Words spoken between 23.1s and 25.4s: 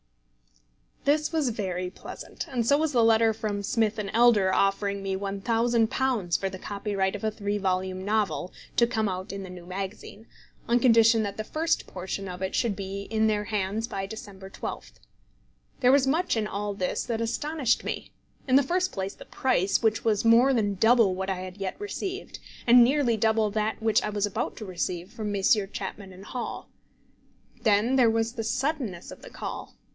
double that which I was about to receive from